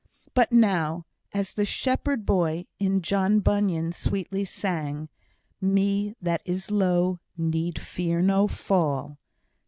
[0.33, 5.09] But now, as the shepherd boy in John Bunyan sweetly sang,
[5.59, 9.19] "He that is low need fear no fall."